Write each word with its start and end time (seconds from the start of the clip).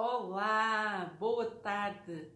Olá, 0.00 1.16
boa 1.18 1.50
tarde. 1.56 2.30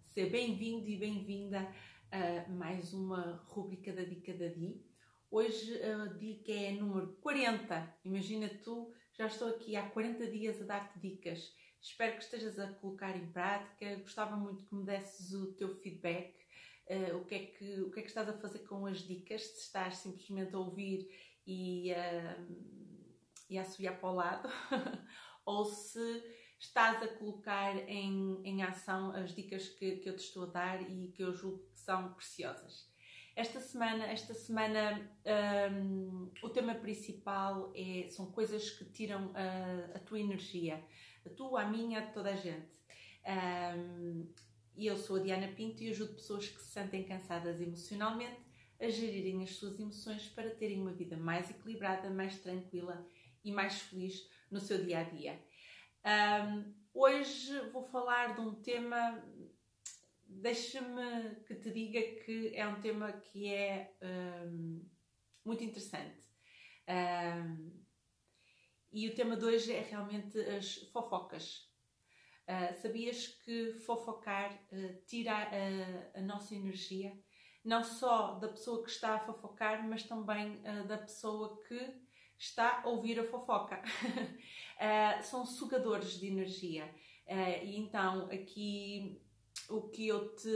Seja 0.00 0.30
bem-vindo 0.30 0.88
e 0.88 0.96
bem-vinda 0.96 1.70
a 2.10 2.50
mais 2.50 2.94
uma 2.94 3.44
rubrica 3.48 3.92
da 3.92 4.02
Dica 4.02 4.32
da 4.32 4.48
Di. 4.48 4.82
Hoje 5.30 5.78
a 5.82 6.06
dica 6.06 6.50
é 6.50 6.72
número 6.72 7.08
40. 7.20 7.96
Imagina 8.02 8.48
tu, 8.64 8.94
já 9.12 9.26
estou 9.26 9.48
aqui 9.48 9.76
há 9.76 9.90
40 9.90 10.26
dias 10.28 10.62
a 10.62 10.64
dar-te 10.64 10.98
dicas. 10.98 11.54
Espero 11.82 12.16
que 12.16 12.24
estejas 12.24 12.58
a 12.58 12.72
colocar 12.72 13.14
em 13.14 13.30
prática. 13.30 13.96
Gostava 13.96 14.34
muito 14.34 14.64
que 14.64 14.74
me 14.74 14.86
desses 14.86 15.34
o 15.34 15.52
teu 15.52 15.76
feedback. 15.76 16.34
Uh, 16.88 17.18
o, 17.18 17.26
que 17.26 17.34
é 17.34 17.38
que, 17.40 17.80
o 17.82 17.90
que 17.90 18.00
é 18.00 18.02
que 18.04 18.08
estás 18.08 18.26
a 18.26 18.38
fazer 18.40 18.60
com 18.60 18.86
as 18.86 19.00
dicas? 19.00 19.42
Se 19.42 19.64
estás 19.64 19.98
simplesmente 19.98 20.54
a 20.54 20.58
ouvir 20.58 21.10
e, 21.46 21.92
uh, 21.92 22.56
e 23.50 23.58
a 23.58 23.60
assobiar 23.60 24.00
para 24.00 24.08
o 24.08 24.14
lado, 24.14 24.48
ou 25.44 25.66
se 25.66 26.45
estás 26.58 27.02
a 27.02 27.08
colocar 27.08 27.76
em, 27.88 28.40
em 28.44 28.62
ação 28.62 29.10
as 29.10 29.34
dicas 29.34 29.68
que, 29.68 29.96
que 29.96 30.08
eu 30.08 30.16
te 30.16 30.24
estou 30.24 30.44
a 30.44 30.46
dar 30.46 30.90
e 30.90 31.08
que 31.08 31.22
eu 31.22 31.34
julgo 31.34 31.58
que 31.70 31.78
são 31.78 32.12
preciosas. 32.14 32.88
Esta 33.34 33.60
semana, 33.60 34.06
esta 34.06 34.32
semana 34.32 35.10
um, 35.70 36.30
o 36.42 36.48
tema 36.48 36.74
principal 36.74 37.70
é, 37.74 38.08
são 38.08 38.32
coisas 38.32 38.70
que 38.70 38.84
tiram 38.86 39.30
a, 39.34 39.96
a, 39.96 39.98
tua 39.98 40.18
energia, 40.18 40.82
a 41.24 41.28
tua, 41.28 41.60
a 41.60 41.68
minha, 41.68 41.98
a 41.98 42.06
toda 42.06 42.30
a 42.30 42.36
gente. 42.36 42.80
Um, 43.76 44.26
e 44.74 44.86
eu 44.86 44.96
sou 44.96 45.16
a 45.16 45.20
Diana 45.20 45.48
Pinto 45.48 45.82
e 45.82 45.90
ajudo 45.90 46.14
pessoas 46.14 46.48
que 46.48 46.60
se 46.60 46.70
sentem 46.70 47.04
cansadas 47.04 47.60
emocionalmente 47.60 48.40
a 48.80 48.88
gerirem 48.88 49.42
as 49.42 49.50
suas 49.56 49.78
emoções 49.78 50.28
para 50.28 50.50
terem 50.50 50.80
uma 50.80 50.92
vida 50.92 51.16
mais 51.16 51.50
equilibrada, 51.50 52.08
mais 52.08 52.38
tranquila 52.38 53.06
e 53.44 53.52
mais 53.52 53.80
feliz 53.82 54.30
no 54.50 54.60
seu 54.60 54.82
dia 54.82 55.00
a 55.00 55.02
dia. 55.02 55.38
Um, 56.06 56.72
hoje 56.94 57.58
vou 57.72 57.82
falar 57.82 58.36
de 58.36 58.40
um 58.40 58.54
tema, 58.54 59.20
deixa-me 60.24 61.34
que 61.44 61.56
te 61.56 61.72
diga 61.72 62.00
que 62.22 62.54
é 62.54 62.64
um 62.68 62.80
tema 62.80 63.12
que 63.12 63.52
é 63.52 63.92
um, 64.00 64.88
muito 65.44 65.64
interessante. 65.64 66.30
Um, 66.88 67.82
e 68.92 69.08
o 69.08 69.16
tema 69.16 69.36
de 69.36 69.46
hoje 69.46 69.72
é 69.72 69.80
realmente 69.80 70.38
as 70.38 70.76
fofocas. 70.92 71.68
Uh, 72.48 72.80
sabias 72.80 73.26
que 73.26 73.72
fofocar 73.80 74.54
uh, 74.70 75.02
tira 75.06 75.32
a, 75.34 76.20
a, 76.20 76.22
nossa 76.22 76.54
energia, 76.54 77.20
não 77.64 77.82
só 77.82 78.34
da 78.34 78.46
pessoa 78.46 78.84
que 78.84 78.90
está 78.90 79.16
a 79.16 79.26
fofocar, 79.26 79.84
mas 79.88 80.04
também 80.04 80.62
uh, 80.62 80.86
da 80.86 80.98
pessoa 80.98 81.60
que 81.66 82.05
está 82.38 82.82
a 82.82 82.88
ouvir 82.88 83.18
a 83.18 83.24
fofoca. 83.24 83.80
uh, 83.80 85.22
são 85.24 85.44
sugadores 85.46 86.18
de 86.18 86.26
energia. 86.26 86.92
Uh, 87.26 87.64
e 87.64 87.76
então 87.78 88.26
aqui 88.26 89.20
o 89.68 89.82
que 89.82 90.06
eu 90.06 90.34
te 90.36 90.48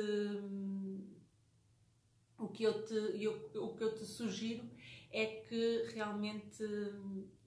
o 2.38 2.48
que 2.48 2.62
eu 2.62 2.84
te 2.86 3.22
eu, 3.22 3.50
o 3.56 3.74
que 3.76 3.82
eu 3.82 3.94
te 3.94 4.04
sugiro 4.04 4.70
é 5.10 5.26
que 5.26 5.90
realmente 5.92 6.62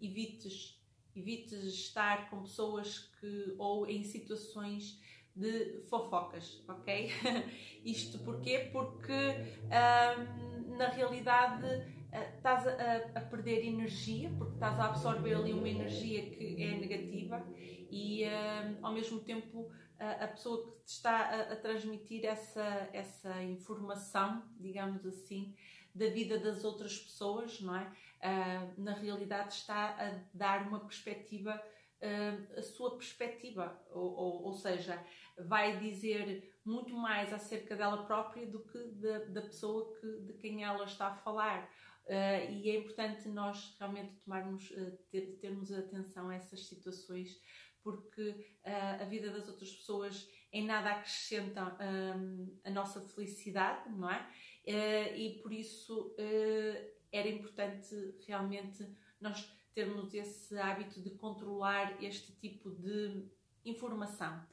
evites 0.01 0.77
evites 1.15 1.63
estar 1.73 2.29
com 2.29 2.41
pessoas 2.41 3.11
que 3.19 3.55
ou 3.57 3.87
em 3.87 4.03
situações 4.03 4.99
de 5.35 5.81
fofocas, 5.89 6.63
ok? 6.67 7.09
Isto 7.85 8.19
porquê? 8.19 8.69
Porque 8.71 9.13
na 10.77 10.89
realidade 10.89 11.65
estás 12.35 12.67
a, 12.67 12.97
a, 13.15 13.21
perder 13.21 13.65
energia, 13.65 14.29
porque 14.37 14.53
estás 14.53 14.79
a 14.79 14.85
absorver 14.85 15.35
ali 15.35 15.53
uma 15.53 15.67
energia 15.67 16.29
que 16.29 16.63
é 16.63 16.77
negativa 16.77 17.45
e 17.89 18.23
uh, 18.25 18.77
ao 18.81 18.93
mesmo 18.93 19.19
tempo 19.19 19.71
a, 19.99 20.25
a 20.25 20.27
pessoa 20.27 20.63
que 20.63 20.83
te 20.83 20.89
está 20.89 21.11
a, 21.11 21.53
a, 21.53 21.55
transmitir 21.55 22.25
essa, 22.25 22.89
essa 22.91 23.43
informação, 23.43 24.43
digamos 24.59 25.05
assim, 25.05 25.55
da 25.93 26.07
vida 26.07 26.39
das 26.39 26.63
outras 26.63 26.97
pessoas, 26.97 27.61
não 27.61 27.75
é? 27.75 27.91
Uh, 28.23 28.81
na 28.81 28.93
realidade 28.93 29.53
está 29.53 29.95
a 29.99 30.19
dar 30.33 30.67
uma 30.67 30.79
perspectiva, 30.79 31.61
uh, 32.01 32.59
a 32.59 32.61
sua 32.63 32.97
perspectiva, 32.97 33.79
ou, 33.91 34.15
ou, 34.15 34.43
ou 34.45 34.53
seja, 34.53 35.03
vai 35.37 35.77
dizer 35.79 36.53
muito 36.65 36.95
mais 36.95 37.33
acerca 37.33 37.75
dela 37.75 38.05
própria 38.05 38.47
do 38.47 38.59
que 38.59 38.79
da, 38.95 39.19
da 39.25 39.41
pessoa 39.41 39.93
que, 39.99 40.21
de 40.21 40.33
quem 40.33 40.63
ela 40.63 40.85
está 40.85 41.07
a 41.07 41.15
falar. 41.15 41.69
Uh, 42.05 42.51
e 42.51 42.69
é 42.69 42.77
importante 42.77 43.29
nós 43.29 43.75
realmente 43.79 44.13
tomarmos, 44.17 44.69
uh, 44.71 44.97
ter, 45.09 45.37
termos 45.39 45.71
atenção 45.71 46.29
a 46.29 46.35
essas 46.35 46.67
situações, 46.67 47.39
porque 47.81 48.29
uh, 48.65 49.01
a 49.01 49.05
vida 49.05 49.31
das 49.31 49.47
outras 49.47 49.71
pessoas 49.71 50.29
em 50.51 50.65
nada 50.65 50.91
acrescenta 50.91 51.75
a 52.63 52.69
nossa 52.69 53.01
felicidade, 53.01 53.89
não 53.89 54.07
é? 54.07 54.29
e 55.17 55.39
por 55.41 55.51
isso 55.51 56.15
era 57.11 57.27
importante 57.27 58.13
realmente 58.27 58.87
nós 59.19 59.51
termos 59.73 60.13
esse 60.13 60.55
hábito 60.59 61.01
de 61.01 61.09
controlar 61.11 62.03
este 62.03 62.31
tipo 62.33 62.69
de 62.69 63.27
informação. 63.65 64.45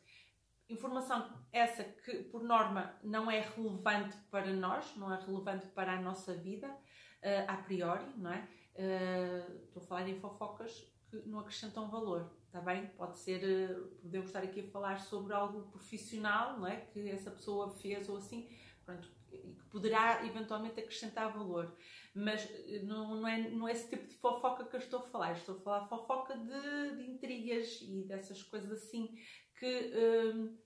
Informação 0.71 1.45
essa 1.53 1.85
que, 1.85 2.23
por 2.25 2.43
norma, 2.43 2.97
não 3.03 3.31
é 3.31 3.41
relevante 3.41 4.17
para 4.31 4.53
nós, 4.55 4.97
não 4.97 5.13
é 5.13 5.21
relevante 5.21 5.67
para 5.67 5.99
a 5.99 6.01
nossa 6.01 6.33
vida, 6.33 6.75
uh, 7.23 7.45
a 7.49 7.57
priori, 7.59 8.05
não 8.17 8.33
é? 8.33 8.49
Uh, 8.75 9.65
estou 9.65 9.83
a 9.83 9.87
falar 9.87 10.09
em 10.09 10.19
fofocas 10.19 10.87
que 11.11 11.17
não 11.27 11.41
acrescentam 11.41 11.91
valor, 11.91 12.31
está 12.47 12.61
bem? 12.61 12.87
Pode 12.97 13.19
ser, 13.19 13.43
uh, 13.43 13.89
podemos 14.03 14.29
estar 14.29 14.43
aqui 14.43 14.61
a 14.61 14.71
falar 14.71 15.01
sobre 15.01 15.33
algo 15.33 15.63
profissional, 15.71 16.59
não 16.59 16.67
é? 16.67 16.77
Que 16.77 17.09
essa 17.11 17.31
pessoa 17.31 17.71
fez 17.71 18.09
ou 18.09 18.17
assim, 18.17 18.49
pronto, 18.85 19.09
que 19.29 19.39
poderá 19.71 20.25
eventualmente 20.25 20.81
acrescentar 20.81 21.33
valor, 21.33 21.77
mas 22.15 22.49
não, 22.83 23.17
não, 23.17 23.29
é, 23.29 23.51
não 23.51 23.69
é 23.69 23.73
esse 23.73 23.89
tipo 23.89 24.07
de 24.07 24.15
fofoca 24.15 24.65
que 24.65 24.75
eu 24.75 24.81
estou 24.81 25.01
a 25.01 25.03
falar, 25.03 25.33
estou 25.33 25.57
a 25.57 25.61
falar 25.61 25.89
fofoca 25.89 26.37
de, 26.37 26.97
de 26.97 27.11
intrigas 27.11 27.81
e 27.83 28.03
dessas 28.03 28.43
coisas 28.43 28.73
assim 28.73 29.15
que 29.57 29.93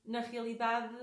na 0.06 0.20
realidade 0.20 0.96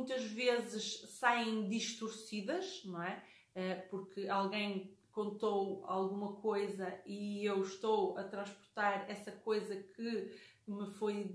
muitas 0.00 0.24
vezes 0.24 1.02
saem 1.10 1.68
distorcidas, 1.68 2.82
não 2.86 3.02
é? 3.02 3.22
Eh, 3.54 3.74
porque 3.90 4.28
alguém 4.28 4.96
contou 5.12 5.84
alguma 5.86 6.36
coisa 6.36 6.98
e 7.04 7.44
eu 7.44 7.62
estou 7.62 8.16
a 8.16 8.24
transportar 8.24 9.10
essa 9.10 9.30
coisa 9.30 9.76
que 9.76 10.34
me 10.66 10.86
foi 10.94 11.30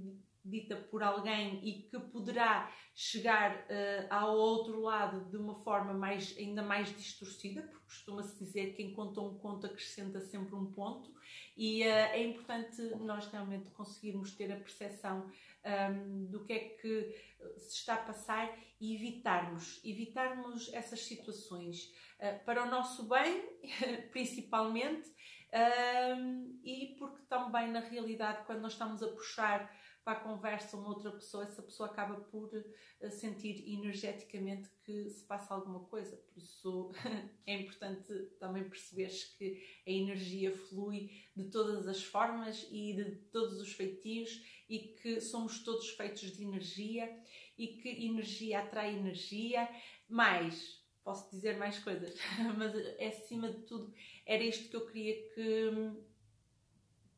dita 0.46 0.76
por 0.76 1.02
alguém 1.02 1.60
e 1.68 1.82
que 1.84 2.00
poderá 2.00 2.72
chegar 2.94 3.56
uh, 3.56 4.08
ao 4.10 4.36
outro 4.36 4.80
lado 4.80 5.30
de 5.30 5.36
uma 5.36 5.56
forma 5.56 5.94
mais, 5.94 6.36
ainda 6.38 6.62
mais 6.62 6.96
distorcida, 6.96 7.64
porque 7.64 7.86
costuma-se 7.86 8.38
dizer 8.38 8.68
que 8.68 8.78
quem 8.78 8.94
conta 8.94 9.20
um 9.20 9.38
conto 9.38 9.66
acrescenta 9.66 10.22
sempre 10.22 10.56
um 10.56 10.72
ponto, 10.72 11.14
e 11.58 11.84
uh, 11.84 11.88
é 11.88 12.24
importante 12.24 12.82
nós 13.00 13.28
realmente 13.28 13.70
conseguirmos 13.72 14.32
ter 14.32 14.52
a 14.52 14.56
percepção 14.56 15.30
um, 15.66 16.26
do 16.28 16.46
que 16.46 16.54
é 16.54 16.60
que 16.60 17.16
se 17.58 17.78
está 17.78 17.96
a 17.96 17.98
passar 17.98 18.56
e 18.80 18.96
evitarmos, 18.96 19.82
evitarmos 19.84 20.72
essas 20.74 21.02
situações 21.02 21.92
uh, 22.20 22.46
para 22.46 22.64
o 22.64 22.70
nosso 22.70 23.08
bem, 23.10 23.44
principalmente, 24.12 25.10
um, 25.56 26.60
e 26.64 26.96
porque 27.00 27.24
também 27.28 27.72
na 27.72 27.80
realidade, 27.80 28.46
quando 28.46 28.62
nós 28.62 28.74
estamos 28.74 29.02
a 29.02 29.08
puxar 29.08 29.74
para 30.06 30.20
a 30.20 30.22
conversa 30.22 30.78
uma 30.78 30.90
outra 30.90 31.12
pessoa, 31.12 31.44
essa 31.44 31.64
pessoa 31.64 31.90
acaba 31.90 32.16
por 32.16 32.54
uh, 32.54 33.10
sentir 33.10 33.68
energeticamente 33.68 34.70
que 34.86 35.10
se 35.10 35.24
passa 35.24 35.56
alguma 35.56 35.80
coisa. 35.80 36.16
Por 36.16 36.38
isso 36.38 36.92
é 37.48 37.60
importante 37.60 38.14
também 38.40 38.70
perceberes 38.70 39.24
que 39.24 39.60
a 39.86 39.90
energia 39.90 40.56
flui 40.56 41.10
de 41.36 41.46
todas 41.46 41.88
as 41.88 42.04
formas 42.04 42.68
e 42.70 42.94
de 42.94 43.16
todos 43.32 43.60
os 43.60 43.74
feitios 43.74 44.46
e 44.70 44.78
que 44.80 45.20
somos 45.20 45.64
todos 45.64 45.90
feitos 45.90 46.38
de 46.38 46.44
energia 46.44 47.12
e 47.58 47.68
que 47.70 48.06
energia 48.06 48.60
atrai 48.60 48.96
energia. 48.96 49.68
Mais, 50.08 50.86
posso 51.04 51.32
dizer 51.32 51.58
mais 51.58 51.80
coisas, 51.80 52.16
mas 52.56 52.76
é, 52.76 53.08
acima 53.08 53.52
de 53.52 53.64
tudo 53.64 53.92
era 54.24 54.44
isto 54.44 54.70
que 54.70 54.76
eu 54.76 54.86
queria 54.86 55.16
que, 55.34 55.72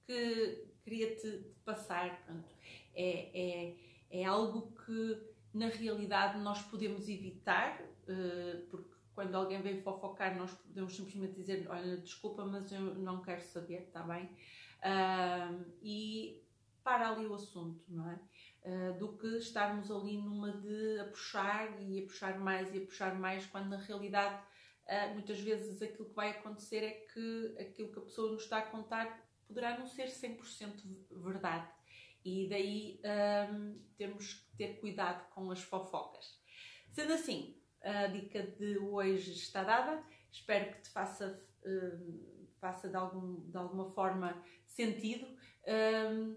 que 0.05 0.76
queria 0.87 1.13
te, 1.15 1.29
te 1.43 1.59
passar. 1.65 2.25
É, 2.95 3.39
é, 3.39 3.75
é 4.09 4.23
algo 4.23 4.73
que 4.85 5.21
na 5.53 5.67
realidade 5.67 6.39
nós 6.39 6.61
podemos 6.63 7.09
evitar, 7.09 7.81
uh, 7.81 8.65
porque 8.69 8.95
quando 9.13 9.35
alguém 9.35 9.61
vem 9.61 9.81
fofocar, 9.81 10.37
nós 10.37 10.53
podemos 10.53 10.95
simplesmente 10.95 11.33
dizer: 11.33 11.67
Olha, 11.69 11.97
desculpa, 11.97 12.45
mas 12.45 12.71
eu 12.71 12.95
não 12.95 13.21
quero 13.21 13.41
saber, 13.41 13.83
está 13.83 14.01
bem? 14.03 14.29
E 15.81 16.41
para 16.83 17.09
ali 17.09 17.25
o 17.25 17.33
assunto, 17.33 17.83
não 17.89 18.09
é? 18.09 18.19
Uh, 18.63 18.97
do 18.97 19.17
que 19.17 19.27
estarmos 19.37 19.91
ali 19.91 20.17
numa 20.17 20.51
de 20.51 20.99
a 20.99 21.05
puxar 21.05 21.81
e 21.81 21.99
a 21.99 22.05
puxar 22.05 22.39
mais 22.39 22.73
e 22.73 22.77
a 22.77 22.85
puxar 22.85 23.15
mais, 23.15 23.45
quando 23.45 23.67
na 23.67 23.77
realidade 23.77 24.41
uh, 24.85 25.13
muitas 25.13 25.39
vezes 25.39 25.81
aquilo 25.81 26.07
que 26.09 26.15
vai 26.15 26.29
acontecer 26.31 26.83
é 26.83 26.91
que 26.91 27.55
aquilo 27.59 27.91
que 27.91 27.99
a 27.99 28.01
pessoa 28.03 28.31
nos 28.31 28.43
está 28.43 28.59
a 28.59 28.61
contar 28.61 29.26
poderá 29.47 29.77
não 29.77 29.87
ser 29.87 30.07
100% 30.07 30.83
verdade. 31.11 31.67
E 32.23 32.47
daí 32.49 33.01
um, 33.51 33.79
temos 33.97 34.33
que 34.33 34.57
ter 34.57 34.79
cuidado 34.79 35.29
com 35.29 35.49
as 35.49 35.61
fofocas. 35.61 36.37
Sendo 36.91 37.13
assim, 37.13 37.57
a 37.81 38.07
dica 38.07 38.43
de 38.43 38.77
hoje 38.77 39.31
está 39.31 39.63
dada. 39.63 40.03
Espero 40.31 40.73
que 40.73 40.81
te 40.81 40.89
faça, 40.89 41.41
um, 41.65 42.45
faça 42.59 42.89
de, 42.89 42.95
algum, 42.95 43.49
de 43.49 43.57
alguma 43.57 43.89
forma 43.91 44.43
sentido. 44.65 45.25
Um, 45.65 46.35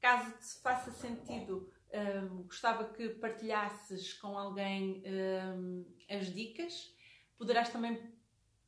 caso 0.00 0.30
te 0.32 0.60
faça 0.60 0.92
sentido, 0.92 1.72
um, 1.92 2.42
gostava 2.42 2.92
que 2.92 3.08
partilhasses 3.08 4.12
com 4.14 4.36
alguém 4.38 5.02
um, 5.06 5.86
as 6.10 6.26
dicas. 6.32 6.94
Poderás 7.38 7.70
também 7.70 8.12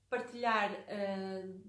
partilhar 0.09 0.73
uh, 0.73 1.61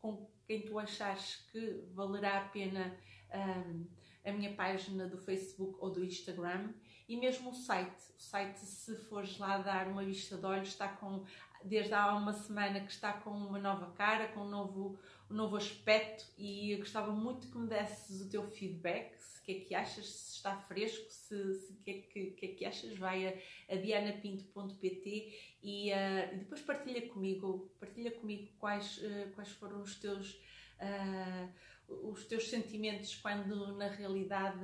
com 0.00 0.30
quem 0.48 0.62
tu 0.62 0.78
achares 0.78 1.46
que 1.52 1.84
valerá 1.92 2.38
a 2.38 2.48
pena 2.48 2.96
um, 3.34 3.86
a 4.24 4.32
minha 4.32 4.54
página 4.54 5.06
do 5.06 5.18
Facebook 5.18 5.76
ou 5.78 5.90
do 5.90 6.02
Instagram 6.02 6.72
e 7.06 7.18
mesmo 7.18 7.50
o 7.50 7.54
site. 7.54 8.02
O 8.16 8.20
site, 8.20 8.56
se 8.56 8.96
fores 8.96 9.36
lá 9.38 9.58
dar 9.58 9.86
uma 9.88 10.02
vista 10.02 10.38
de 10.38 10.46
olhos, 10.46 10.68
está 10.68 10.88
com 10.88 11.22
desde 11.64 11.92
há 11.94 12.14
uma 12.14 12.32
semana 12.32 12.80
que 12.80 12.90
está 12.90 13.12
com 13.12 13.30
uma 13.30 13.58
nova 13.58 13.92
cara, 13.92 14.28
com 14.28 14.40
um 14.40 14.48
novo, 14.48 14.98
um 15.30 15.34
novo 15.34 15.56
aspecto 15.56 16.24
e 16.36 16.76
gostava 16.76 17.12
muito 17.12 17.48
que 17.48 17.58
me 17.58 17.68
desses 17.68 18.20
o 18.20 18.30
teu 18.30 18.48
feedback, 18.50 19.16
se 19.18 19.42
que 19.42 19.52
é 19.52 19.60
que 19.60 19.74
achas, 19.74 20.06
se 20.06 20.36
está 20.36 20.56
fresco, 20.56 21.10
se, 21.10 21.54
se 21.54 21.72
que, 21.82 21.90
é 21.90 21.94
que, 21.94 22.30
que 22.32 22.46
é 22.46 22.48
que 22.48 22.64
achas, 22.64 22.96
vai 22.96 23.28
a, 23.28 23.74
a 23.74 23.76
dianapinto.pt 23.76 25.56
e, 25.62 25.90
uh, 25.90 26.34
e, 26.34 26.36
depois 26.36 26.60
partilha 26.60 27.08
comigo, 27.08 27.72
partilha 27.80 28.10
comigo 28.10 28.52
quais, 28.58 28.98
uh, 28.98 29.32
quais 29.34 29.50
foram 29.50 29.82
os 29.82 29.96
teus 29.96 30.34
uh, 30.80 31.48
os 31.88 32.24
teus 32.26 32.48
sentimentos 32.48 33.14
quando 33.16 33.74
na 33.76 33.88
realidade 33.88 34.60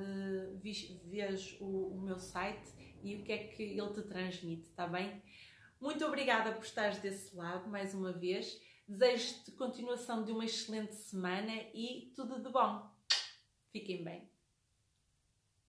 vês 0.61 1.57
o, 1.59 1.95
o 1.95 2.01
meu 2.01 2.19
site 2.19 2.71
e 3.03 3.15
o 3.15 3.23
que 3.23 3.31
é 3.31 3.37
que 3.37 3.63
ele 3.63 3.93
te 3.93 4.03
transmite, 4.03 4.67
está 4.67 4.87
bem? 4.87 5.21
Muito 5.79 6.05
obrigada 6.05 6.51
por 6.51 6.63
estares 6.63 6.99
desse 6.99 7.35
lado 7.35 7.69
mais 7.69 7.93
uma 7.93 8.11
vez. 8.11 8.59
Desejo-te 8.87 9.51
continuação 9.51 10.23
de 10.23 10.31
uma 10.31 10.45
excelente 10.45 10.95
semana 10.95 11.53
e 11.73 12.13
tudo 12.15 12.41
de 12.41 12.49
bom. 12.49 12.89
Fiquem 13.71 14.03
bem. 14.03 14.34